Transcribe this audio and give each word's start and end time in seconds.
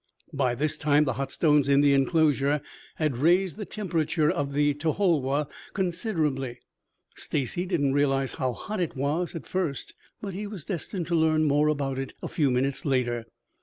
By 0.33 0.55
this 0.55 0.77
time 0.77 1.03
the 1.03 1.13
hot 1.13 1.31
stones 1.31 1.69
in 1.69 1.81
the 1.81 1.93
enclosure 1.93 2.61
had 2.95 3.17
raised 3.17 3.55
the 3.57 3.67
temperature 3.67 4.31
of 4.31 4.53
the 4.53 4.73
to 4.73 4.93
hol 4.93 5.21
woh 5.21 5.45
considerably. 5.75 6.57
Stacy 7.15 7.67
did 7.67 7.81
not 7.81 7.93
realize 7.93 8.31
how 8.31 8.53
hot 8.53 8.79
it 8.79 8.95
was 8.95 9.35
at 9.35 9.45
first, 9.45 9.93
but 10.19 10.33
he 10.33 10.47
was 10.47 10.65
destined 10.65 11.05
to 11.05 11.15
learn 11.15 11.43
more 11.43 11.67
about 11.67 11.99
it 11.99 12.15
a 12.23 12.27
few 12.27 12.49
minutes 12.49 12.83
later. 12.83 13.27